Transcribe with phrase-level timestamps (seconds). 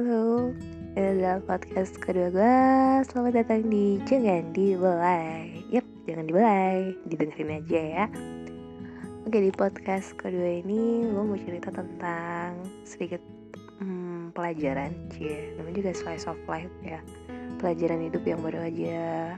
[0.00, 0.56] Halo,
[0.96, 2.56] ini adalah podcast kedua gue
[3.04, 5.60] Selamat datang di Jangan Dibelai.
[5.68, 8.04] Yap, jangan dibelai, didengerin aja ya.
[9.28, 13.20] Oke, di podcast kedua ini gue mau cerita tentang sedikit
[13.84, 17.04] hmm, pelajaran Cie, namanya juga slice of life ya.
[17.60, 19.36] Pelajaran hidup yang baru aja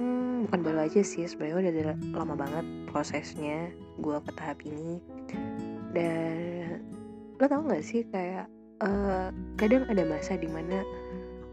[0.00, 3.68] hmm, Bukan baru aja sih, sebenarnya udah lama banget prosesnya
[4.00, 5.04] gue ke tahap ini.
[5.92, 6.80] Dan
[7.36, 8.48] lo tau gak sih kayak
[8.82, 9.28] uh,
[9.58, 10.82] kadang ada masa di mana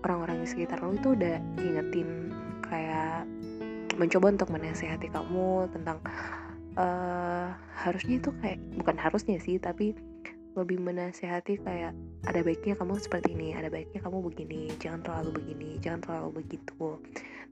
[0.05, 2.29] orang-orang di sekitar lo itu udah ngingetin
[2.65, 3.25] kayak
[3.95, 5.97] mencoba untuk menasehati kamu tentang
[6.77, 9.95] uh, harusnya itu kayak bukan harusnya sih tapi
[10.55, 11.91] lebih menasehati kayak
[12.31, 16.99] ada baiknya kamu seperti ini ada baiknya kamu begini jangan terlalu begini jangan terlalu begitu.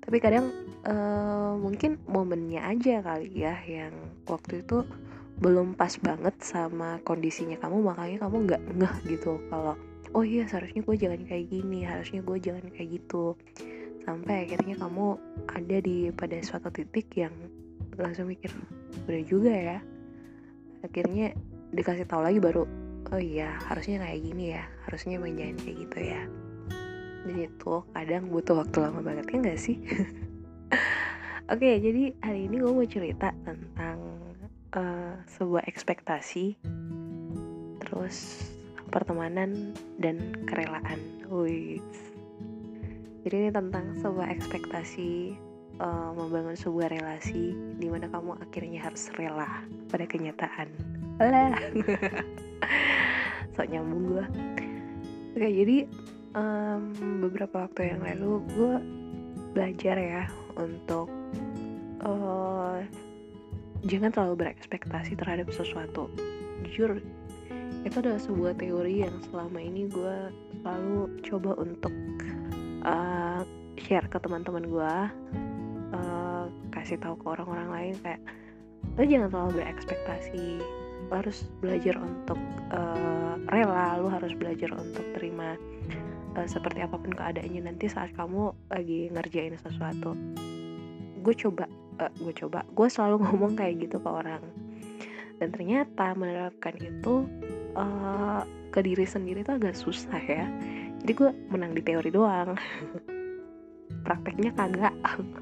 [0.04, 0.52] Tapi kadang
[0.84, 3.96] uh, mungkin momennya aja kali ya yang
[4.27, 4.84] waktu itu
[5.44, 9.76] belum pas banget sama kondisinya kamu makanya kamu nggak ngeh gitu kalau
[10.13, 13.35] oh iya seharusnya gue jangan kayak gini harusnya gue jangan kayak gitu.
[14.04, 15.16] Sampai akhirnya kamu
[15.48, 17.34] ada di pada suatu titik yang
[17.98, 18.54] langsung mikir
[19.10, 19.77] udah juga ya.
[20.85, 21.34] Akhirnya
[21.74, 22.63] dikasih tahu lagi baru
[23.13, 26.22] oh iya harusnya kayak gini ya harusnya jangan kayak gitu ya.
[27.24, 29.78] Dan itu kadang butuh waktu lama banget ya nggak sih?
[31.54, 34.02] Oke jadi hari ini gue mau cerita tentang
[34.74, 36.57] uh, sebuah ekspektasi
[37.82, 38.49] terus
[38.90, 40.99] pertemanan dan kerelaan.
[41.29, 41.82] Wih.
[43.24, 45.34] Jadi ini tentang sebuah ekspektasi
[45.79, 50.70] uh, membangun sebuah relasi di mana kamu akhirnya harus rela pada kenyataan.
[51.21, 51.55] Lah.
[53.54, 54.26] Sok nyambung gue
[55.34, 55.77] oke jadi
[56.38, 58.76] um, beberapa waktu yang lalu gue
[59.54, 60.24] belajar ya
[60.57, 61.10] untuk
[62.05, 62.82] uh,
[63.84, 66.07] jangan terlalu berekspektasi terhadap sesuatu.
[66.67, 67.03] Jujur
[67.84, 70.31] itu adalah sebuah teori yang selama ini gue
[70.63, 71.91] selalu coba untuk
[72.88, 73.43] uh,
[73.75, 74.93] share ke teman-teman gue
[75.91, 78.22] uh, kasih tahu ke orang-orang lain kayak
[78.95, 80.45] lo jangan terlalu berekspektasi.
[81.11, 82.39] Lo harus belajar untuk
[82.72, 83.99] uh, rela.
[83.99, 85.59] Lo harus belajar untuk terima
[86.39, 90.16] uh, seperti apa pun keadaannya nanti saat kamu lagi ngerjain sesuatu.
[91.19, 91.67] Gue coba
[91.99, 92.65] uh, gue coba.
[92.71, 94.43] Gue selalu ngomong kayak gitu ke orang.
[95.37, 97.27] Dan ternyata menerapkan itu
[97.75, 98.41] uh,
[98.73, 100.45] ke diri sendiri tuh agak susah ya.
[101.03, 102.55] Jadi gue menang di teori doang.
[104.05, 104.95] Prakteknya kagak.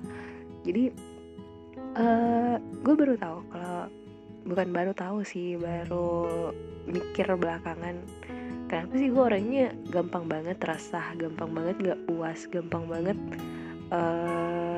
[0.66, 0.91] Jadi
[1.97, 3.83] uh, gue baru tahu kalau
[4.41, 6.50] bukan baru tahu sih baru
[6.89, 8.01] mikir belakangan
[8.66, 13.18] kenapa sih gue orangnya gampang banget resah gampang banget gak puas gampang banget
[13.94, 14.71] uh,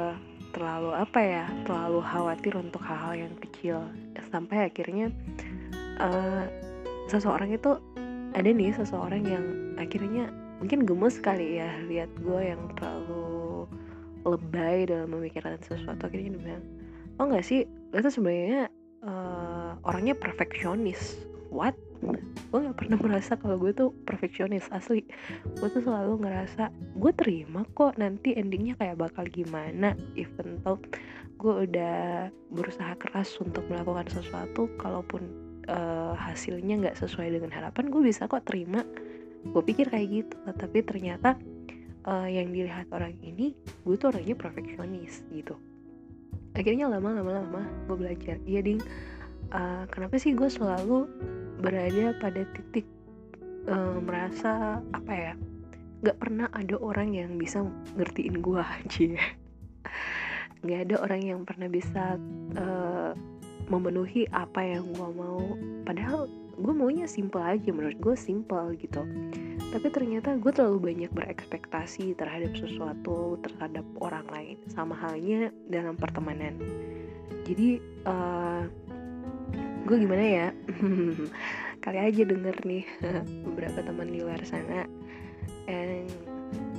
[0.54, 3.84] terlalu apa ya terlalu khawatir untuk hal-hal yang kecil.
[4.30, 5.10] Sampai akhirnya
[6.00, 6.46] uh,
[7.10, 7.78] seseorang itu
[8.34, 9.46] ada nih seseorang yang
[9.78, 10.30] akhirnya
[10.62, 13.68] mungkin gemes kali ya lihat gue yang terlalu
[14.24, 16.08] lebay dalam memikirkan sesuatu.
[16.08, 16.66] Akhirnya dia bilang
[17.20, 17.66] oh nggak sih?
[17.94, 18.70] Itu sebenarnya
[19.06, 21.26] uh, orangnya perfeksionis.
[21.54, 21.78] What
[22.54, 25.02] gue gak pernah merasa kalau gue tuh perfeksionis asli.
[25.58, 26.70] Gue tuh selalu ngerasa
[27.02, 29.98] gue terima kok nanti endingnya kayak bakal gimana.
[30.14, 30.78] Even though
[31.42, 35.26] gue udah berusaha keras untuk melakukan sesuatu kalaupun
[35.66, 38.86] uh, hasilnya nggak sesuai dengan harapan gue bisa kok terima.
[39.50, 40.36] Gue pikir kayak gitu.
[40.54, 41.34] Tapi ternyata
[42.06, 45.58] uh, yang dilihat orang ini gue tuh orangnya perfeksionis gitu.
[46.54, 48.78] Akhirnya lama lama lama gue belajar iya ding.
[49.50, 51.10] Uh, kenapa sih gue selalu
[51.60, 52.88] berada pada titik
[53.70, 55.34] uh, merasa apa ya
[56.04, 57.64] nggak pernah ada orang yang bisa
[57.96, 59.12] ngertiin gue aja
[60.64, 62.16] nggak ada orang yang pernah bisa
[62.56, 63.12] uh,
[63.68, 65.44] memenuhi apa yang gue mau.
[65.84, 69.04] Padahal gue maunya simple aja menurut gue simple gitu.
[69.74, 74.56] Tapi ternyata gue terlalu banyak berekspektasi terhadap sesuatu terhadap orang lain.
[74.72, 76.56] Sama halnya dalam pertemanan.
[77.44, 78.64] Jadi uh,
[79.84, 80.48] gue gimana ya?
[81.84, 82.88] Kali aja denger nih
[83.46, 84.88] beberapa teman di luar sana.
[85.68, 86.08] And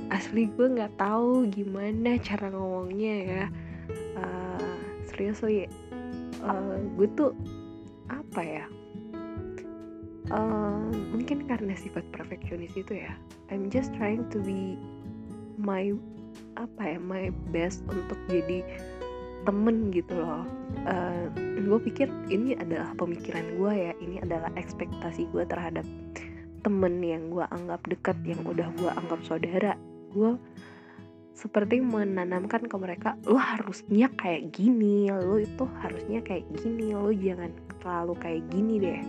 [0.09, 3.43] asli gue nggak tahu gimana cara ngomongnya ya.
[4.17, 4.73] Uh,
[5.05, 5.69] seriously
[6.41, 7.31] uh, gue tuh
[8.09, 8.65] apa ya?
[10.33, 13.13] Uh, mungkin karena sifat perfeksionis itu ya.
[13.53, 14.73] I'm just trying to be
[15.61, 15.93] my
[16.55, 18.65] apa ya my best untuk jadi
[19.45, 20.43] temen gitu loh.
[20.85, 25.85] Uh, eh, gue pikir ini adalah pemikiran gue ya ini adalah ekspektasi gue terhadap
[26.65, 29.77] temen yang gue anggap dekat yang udah gue anggap saudara.
[30.11, 30.35] Gue
[31.35, 37.51] seperti menanamkan ke mereka lo harusnya kayak gini lo itu harusnya kayak gini lo jangan
[37.79, 39.01] terlalu kayak gini deh.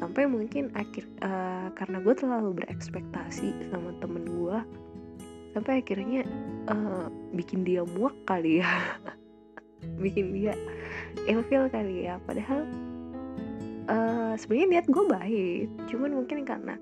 [0.00, 4.58] Sampai mungkin akhir uh, karena gue terlalu berekspektasi sama temen gue
[5.54, 6.26] sampai akhirnya
[6.66, 8.66] uh, bikin dia muak kali ya
[9.98, 10.54] bikin dia
[11.30, 12.66] ilfil kali ya padahal
[13.88, 16.74] uh, sebenarnya niat gue baik cuman mungkin karena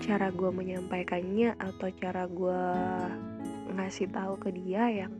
[0.00, 2.62] cara gue menyampaikannya atau cara gue
[3.78, 5.12] ngasih tahu ke dia yang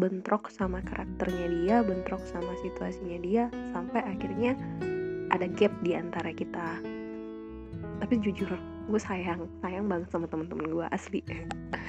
[0.00, 3.44] bentrok sama karakternya dia, bentrok sama situasinya dia,
[3.76, 4.56] sampai akhirnya
[5.28, 6.80] ada gap di antara kita.
[8.00, 8.48] Tapi jujur,
[8.88, 11.20] gue sayang, sayang banget sama temen-temen gue asli.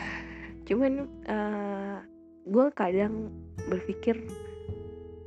[0.67, 2.03] Cuman uh,
[2.47, 3.29] gue kadang
[3.69, 4.17] berpikir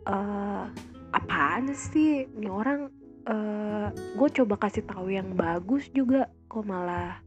[0.09, 0.71] uh,
[1.15, 2.91] apaan sih, ini orang?
[3.25, 3.89] Uh,
[4.21, 7.25] gue coba kasih tahu yang bagus juga, kok malah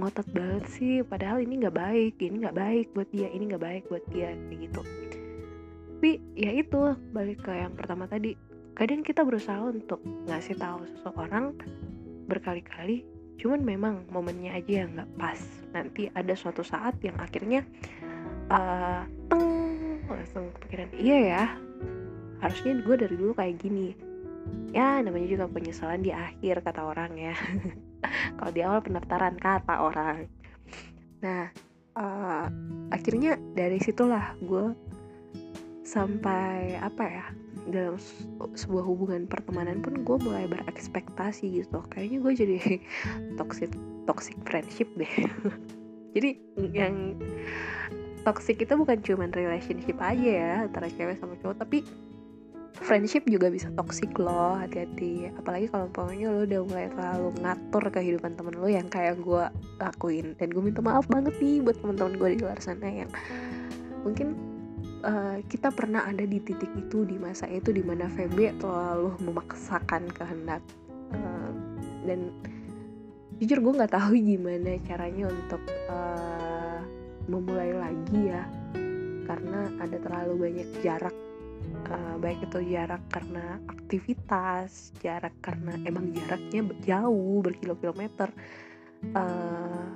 [0.00, 0.94] ngotot banget sih?
[1.04, 4.58] Padahal ini nggak baik ini nggak baik buat dia ini nggak baik buat dia kayak
[4.70, 4.80] gitu.
[5.94, 6.80] Tapi ya itu
[7.14, 8.34] balik ke yang pertama tadi.
[8.74, 11.54] Kadang kita berusaha untuk ngasih tahu seseorang
[12.26, 13.06] berkali-kali
[13.38, 15.40] cuman memang momennya aja yang nggak pas.
[15.70, 17.62] Nanti ada suatu saat yang akhirnya
[18.50, 21.44] uh, teng langsung kepikiran iya ya
[22.44, 23.96] harusnya gue dari dulu kayak gini.
[24.76, 27.32] Ya namanya juga penyesalan di akhir kata orang ya.
[28.36, 30.28] Kalau di awal pendaftaran kata orang.
[31.24, 31.48] Nah
[31.96, 32.46] uh,
[32.92, 34.76] akhirnya dari situlah gue
[35.88, 37.26] sampai apa ya
[37.64, 37.96] dalam
[38.52, 41.80] sebuah hubungan pertemanan pun gue mulai berekspektasi gitu.
[41.88, 42.58] Kayaknya gue jadi
[43.40, 43.72] toxic
[44.04, 45.08] toxic friendship deh.
[46.14, 46.38] Jadi
[46.70, 47.18] yang
[48.24, 51.84] toxic itu bukan cuman relationship aja ya antara cewek sama cowok tapi
[52.74, 55.30] friendship juga bisa toxic loh hati-hati.
[55.38, 59.44] Apalagi kalau umpamanya lo udah mulai terlalu ngatur kehidupan temen lo yang kayak gue
[59.78, 60.34] lakuin.
[60.42, 63.10] Dan gue minta maaf banget nih buat teman-teman gue di luar sana yang
[64.02, 64.34] mungkin
[65.06, 70.10] uh, kita pernah ada di titik itu di masa itu di mana VB terlalu memaksakan
[70.10, 70.60] kehendak
[71.14, 71.50] uh,
[72.04, 72.34] dan
[73.38, 76.43] jujur gue nggak tahu gimana caranya untuk uh,
[77.28, 78.44] memulai lagi ya
[79.24, 81.16] karena ada terlalu banyak jarak
[81.88, 88.28] uh, baik itu jarak karena aktivitas jarak karena emang jaraknya jauh berkilo-kilometer
[89.16, 89.88] uh,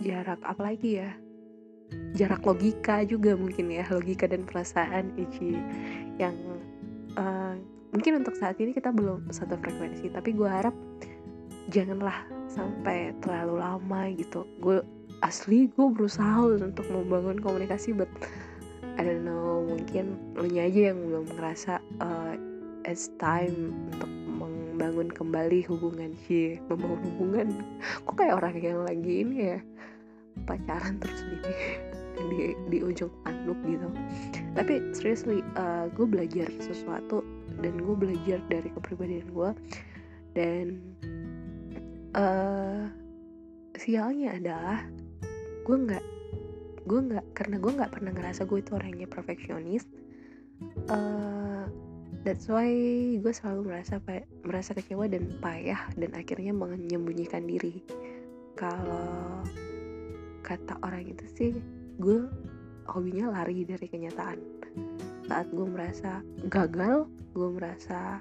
[0.00, 1.10] jarak apa lagi ya
[2.16, 5.54] jarak logika juga mungkin ya logika dan perasaan Ichi
[6.16, 6.34] yang
[7.20, 7.54] uh,
[7.92, 10.74] mungkin untuk saat ini kita belum satu frekuensi tapi gue harap
[11.70, 14.46] janganlah sampai terlalu lama gitu.
[14.62, 14.80] Gue
[15.24, 18.10] asli gue berusaha untuk membangun komunikasi but
[18.96, 22.34] I don't know mungkin lu aja yang belum ngerasa uh,
[22.88, 27.48] it's time untuk membangun kembali hubungan sih membangun hubungan.
[28.08, 29.58] Kok kayak orang yang lagi ini ya
[30.44, 31.36] pacaran terus di
[32.16, 33.88] di, di ujung tanduk gitu.
[34.56, 37.20] Tapi seriously uh, gue belajar sesuatu
[37.60, 39.50] dan gue belajar dari kepribadian gue
[40.36, 40.64] dan
[42.16, 42.88] uh,
[43.76, 44.80] sialnya adalah
[45.66, 46.04] gue nggak
[46.86, 49.82] gue nggak karena gue nggak pernah ngerasa gue itu orangnya perfeksionis
[50.86, 51.66] uh,
[52.26, 52.66] that's why
[53.22, 54.02] gue selalu merasa
[54.42, 57.78] merasa kecewa dan payah dan akhirnya menyembunyikan diri.
[58.58, 59.46] Kalau
[60.42, 61.50] kata orang itu sih
[62.02, 62.26] gue
[62.90, 64.42] hobinya lari dari kenyataan.
[65.30, 66.18] Saat gue merasa
[66.50, 68.18] gagal gue merasa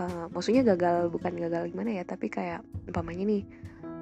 [0.00, 3.42] uh, maksudnya gagal bukan gagal gimana ya tapi kayak umpamanya nih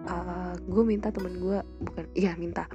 [0.09, 2.69] uh, gue minta temen gue bukan iya minta.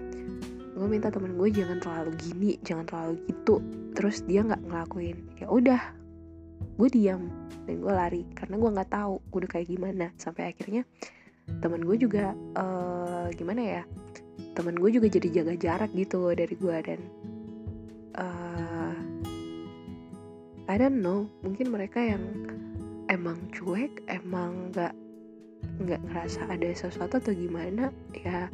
[0.76, 3.60] Gue minta temen gue jangan terlalu gini jangan terlalu gitu.
[3.98, 5.18] Terus dia nggak ngelakuin.
[5.40, 5.82] Ya udah
[6.80, 7.28] gue diam
[7.68, 10.06] dan gue lari karena gue nggak tahu gue udah kayak gimana.
[10.16, 10.84] Sampai akhirnya
[11.58, 13.84] temen gue juga uh, gimana ya
[14.54, 17.00] temen gue juga jadi jaga jarak gitu dari gue dan
[18.22, 18.94] uh,
[20.70, 22.24] I don't know mungkin mereka yang
[23.10, 24.94] emang cuek emang nggak
[25.80, 28.52] nggak ngerasa ada sesuatu atau gimana ya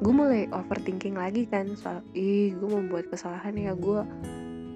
[0.00, 4.00] gue mulai overthinking lagi kan soal ih gue membuat kesalahan ya gue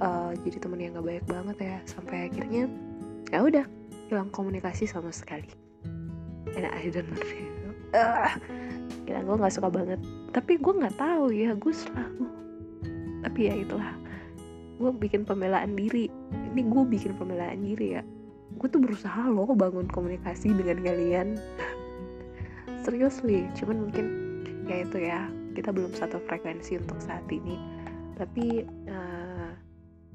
[0.00, 1.76] uh, jadi temen yang gak baik banget ya.
[1.88, 2.69] Sampai akhirnya
[3.33, 3.64] ya udah
[4.11, 5.49] hilang komunikasi sama sekali.
[6.54, 7.25] And I don't know
[7.95, 8.31] uh,
[9.07, 10.00] kira gue nggak suka banget.
[10.35, 12.26] Tapi gue nggak tahu ya gue selalu
[13.25, 13.97] tapi ya itulah
[14.76, 16.12] gue bikin pembelaan diri.
[16.52, 18.02] Ini gue bikin pembelaan diri ya.
[18.61, 21.40] Gue tuh berusaha loh bangun komunikasi dengan kalian
[22.84, 24.06] seriously cuman mungkin
[24.68, 25.20] ya itu ya
[25.54, 27.56] kita belum satu frekuensi untuk saat ini.
[28.18, 29.50] Tapi uh,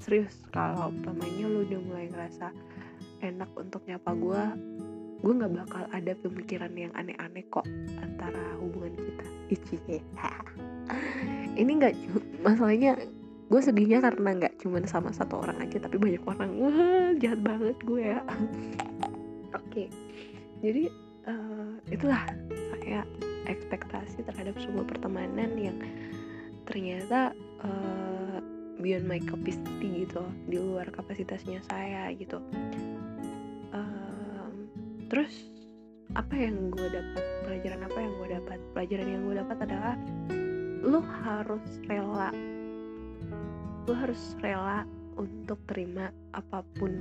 [0.00, 2.52] serius kalau umpamanya lu udah mulai ngerasa
[3.24, 4.42] enak untuk nyapa gue
[5.20, 7.64] gue nggak bakal ada pemikiran yang aneh-aneh kok
[8.00, 9.26] antara hubungan kita.
[11.60, 11.94] Ini nggak
[12.40, 12.96] masalahnya
[13.50, 16.50] gue sedihnya karena nggak cuma sama satu orang aja tapi banyak orang.
[16.56, 18.20] Wah jahat banget gue ya.
[19.50, 19.86] Oke okay.
[20.62, 20.88] jadi
[21.28, 22.22] uh, itulah
[22.80, 23.04] saya
[23.44, 25.76] ekspektasi terhadap sebuah pertemanan yang
[26.64, 28.40] ternyata uh,
[28.80, 32.40] beyond my capacity gitu di luar kapasitasnya saya gitu.
[33.76, 34.66] Um,
[35.12, 35.44] terus
[36.16, 38.58] apa yang gue dapat pelajaran apa yang gue dapat?
[38.72, 39.94] Pelajaran yang gue dapat adalah
[40.80, 42.32] lo harus rela
[43.84, 44.88] lo harus rela
[45.20, 46.96] untuk terima apa pun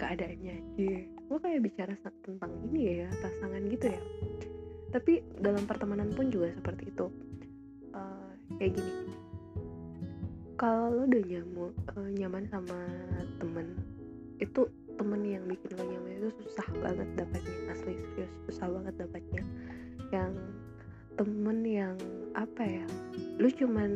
[0.00, 0.56] keadaannya.
[0.80, 1.04] Yeah.
[1.26, 4.00] gue kayak bicara tentang ini ya pasangan gitu ya
[4.96, 7.12] tapi dalam pertemanan pun juga seperti itu.
[7.92, 8.92] Uh, kayak gini.
[10.56, 12.80] Kalau lo udah nyamu, uh, nyaman sama
[13.36, 13.76] temen
[14.40, 14.64] itu
[14.96, 17.76] temen yang bikin lo nyaman itu susah banget dapatnya.
[17.76, 19.44] Asli serius susah banget dapatnya.
[20.08, 20.32] Yang
[21.20, 21.96] temen yang
[22.32, 22.84] apa ya
[23.36, 23.92] lu cuman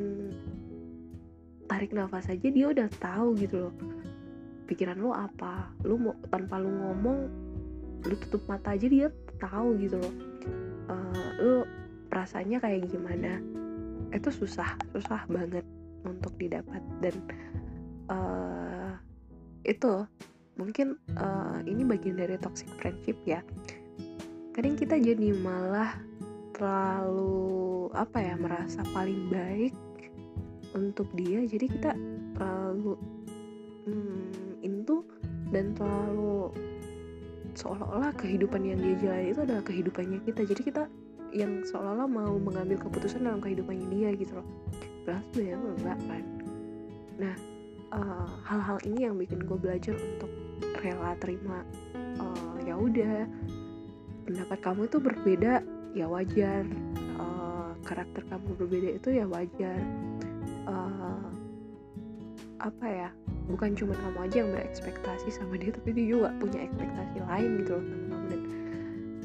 [1.69, 3.75] tarik nafas aja dia udah tahu gitu loh.
[4.69, 5.73] Pikiran lo apa?
[5.81, 7.49] Lu mau tanpa lu ngomong
[8.05, 9.09] lu tutup mata aja dia
[9.41, 10.15] tahu gitu loh
[10.91, 11.63] uh, lu
[12.11, 13.39] perasaannya kayak gimana?
[14.11, 15.63] Itu susah susah banget
[16.03, 17.15] untuk didapat dan
[18.11, 18.93] uh,
[19.63, 20.05] itu
[20.59, 23.41] mungkin uh, ini bagian dari toxic friendship ya.
[24.51, 25.95] Kadang kita jadi malah
[26.59, 29.73] terlalu apa ya merasa paling baik
[30.77, 31.93] untuk dia jadi kita
[32.37, 32.95] terlalu
[33.89, 35.03] hmm, itu
[35.51, 36.55] dan terlalu
[37.61, 40.41] seolah-olah kehidupan yang dia jalani itu adalah kehidupannya kita.
[40.49, 40.83] Jadi kita
[41.37, 44.47] yang seolah-olah mau mengambil keputusan dalam kehidupannya dia gitu loh.
[45.05, 46.25] Padahal sebenarnya enggak kan?
[47.21, 47.35] Nah
[47.93, 50.33] uh, hal-hal ini yang bikin gue belajar untuk
[50.81, 51.61] rela terima
[52.17, 53.29] uh, ya udah
[54.25, 55.53] pendapat kamu itu berbeda
[55.93, 56.65] ya wajar.
[57.21, 59.81] Uh, karakter kamu berbeda itu ya wajar.
[60.65, 61.29] Uh,
[62.61, 63.09] apa ya
[63.51, 67.71] bukan cuma kamu aja yang berekspektasi sama dia tapi dia juga punya ekspektasi lain gitu
[67.77, 68.43] loh sama kamu dan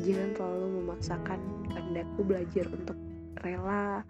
[0.01, 1.39] jangan terlalu memaksakan
[1.71, 2.97] kehendakku belajar untuk
[3.45, 4.01] rela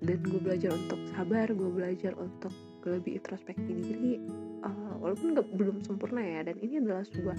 [0.00, 2.52] dan gue belajar untuk sabar gue belajar untuk
[2.88, 4.16] lebih introspeksi diri.
[4.64, 7.36] Uh, walaupun gak, belum sempurna ya dan ini adalah sebuah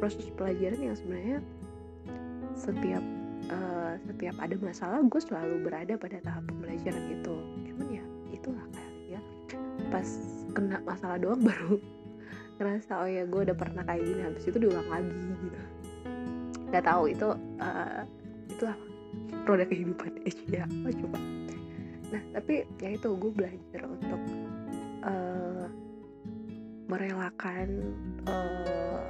[0.00, 1.38] proses pelajaran yang sebenarnya
[2.52, 3.04] setiap
[3.48, 7.36] uh, setiap ada masalah gue selalu berada pada tahap pembelajaran itu
[9.90, 10.06] pas
[10.54, 11.76] kena masalah doang baru
[12.60, 14.20] ngerasa oh ya gue udah pernah kayak gini.
[14.24, 15.60] Habis itu diulang lagi gitu.
[16.70, 17.28] Nggak tahu itu
[17.58, 18.00] uh,
[18.46, 18.76] itulah
[19.48, 20.12] roda kehidupan
[20.54, 21.18] ya oh, coba.
[22.12, 24.20] Nah tapi ya itu gue belajar untuk
[25.02, 25.66] uh,
[26.86, 27.68] merelakan
[28.28, 29.04] uh,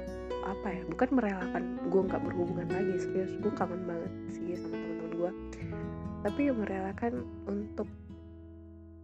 [0.47, 0.81] apa ya?
[0.87, 3.35] Bukan merelakan gue nggak berhubungan lagi serius.
[3.43, 5.31] Gue kangen banget sih sama teman-teman gue
[6.21, 7.89] tapi merelakan untuk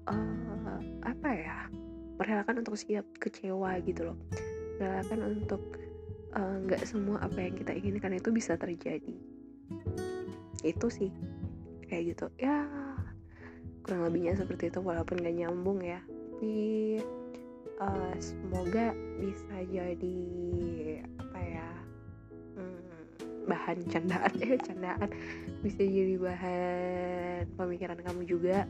[0.07, 1.57] uh, apa ya
[2.17, 4.17] merelakan untuk siap kecewa gitu loh.
[4.81, 5.61] Merelakan untuk
[6.37, 9.15] nggak uh, semua apa yang kita inginkan itu bisa terjadi.
[10.65, 11.13] Itu sih
[11.87, 12.25] kayak gitu.
[12.41, 12.65] Ya
[13.87, 16.03] kurang lebihnya seperti itu walaupun gak nyambung ya.
[16.37, 16.99] Tapi
[17.81, 20.19] uh, semoga bisa jadi
[21.17, 21.69] apa ya
[22.59, 22.81] hmm,
[23.47, 25.09] bahan candaan eh candaan.
[25.63, 28.67] Bisa jadi bahan pemikiran kamu juga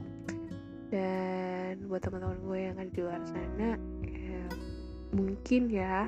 [0.87, 3.75] dan buat teman-teman gue yang ada di luar sana
[4.07, 4.45] ya,
[5.11, 6.07] mungkin ya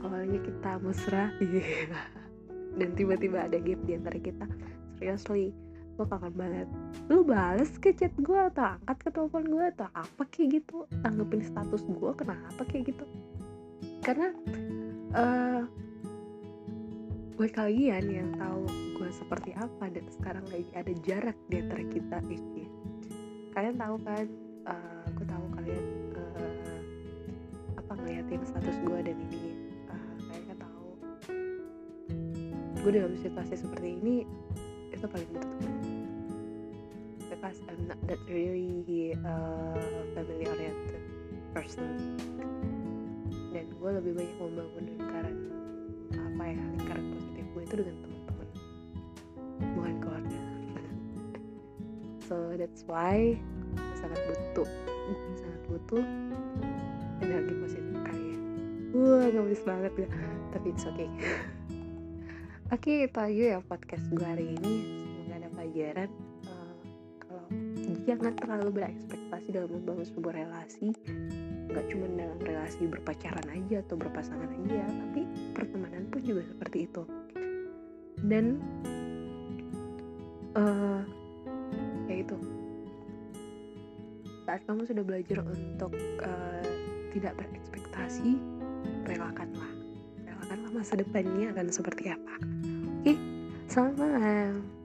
[0.00, 1.24] awalnya kita mesra.
[2.78, 4.46] Dan tiba-tiba ada gap di antara kita.
[4.98, 5.54] Seriously
[5.94, 6.68] gue kangen banget.
[7.06, 10.90] Lu bales ke chat gue atau angkat ke telepon gue atau apa kayak gitu?
[11.06, 13.04] Tanggepin status gue kenapa kayak gitu?
[14.02, 14.34] Karena
[15.14, 15.62] uh,
[17.38, 18.66] buat kalian yang tahu
[18.98, 22.83] gue seperti apa dan sekarang lagi ada jarak di antara kita ini
[23.54, 24.26] kalian tahu kan
[24.66, 25.86] uh, gue tahu kalian
[26.18, 26.78] uh,
[27.78, 29.44] apa ngeliatin status gue dan ini
[29.86, 30.86] uh, kalian tahu.
[32.82, 34.26] Gue dalam situasi seperti ini
[34.90, 35.54] itu paling butuh
[37.30, 39.78] because I'm not that really uh,
[40.18, 41.04] family oriented
[41.54, 42.18] person.
[43.54, 45.36] Dan gue lebih banyak membangun lingkaran
[46.10, 48.13] apa ya lingkaran positif gue itu dengan teman-teman
[52.24, 53.36] so that's why
[53.74, 54.68] gue sangat butuh.
[55.04, 56.04] Gue sangat butuh
[57.22, 58.40] energi positif kalian
[58.94, 60.08] wah ngemis banget ya.
[60.54, 61.10] Tapi it's okay.
[62.72, 64.74] Oke okay, itu aja ya podcast gue hari ini.
[65.02, 66.10] Semoga ada pelajaran.
[66.46, 66.74] Uh,
[67.20, 67.44] Kalau
[68.08, 70.88] jangan terlalu berekspektasi dalam membangun sebuah relasi.
[71.74, 75.26] Gak cuma dalam relasi berpacaran aja atau berpasangan aja Tapi
[75.58, 77.02] pertemanan pun juga seperti itu.
[78.24, 78.62] Dan
[80.54, 81.02] uh,
[82.10, 82.36] Ya itu
[84.44, 86.68] Saat kamu sudah belajar untuk uh,
[87.16, 88.36] tidak berekspektasi
[89.08, 89.72] Relakanlah.
[90.28, 92.34] Relakanlah masa depannya akan seperti apa.
[93.74, 94.83] Selamat malam.